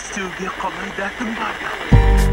[0.00, 2.29] still get coming back and.